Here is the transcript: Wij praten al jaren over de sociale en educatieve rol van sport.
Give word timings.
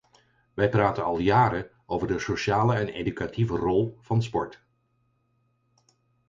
Wij 0.53 0.69
praten 0.69 1.03
al 1.03 1.17
jaren 1.19 1.69
over 1.85 2.07
de 2.07 2.19
sociale 2.19 2.75
en 2.75 2.87
educatieve 2.87 3.55
rol 3.55 3.97
van 4.01 4.23
sport. 4.23 4.63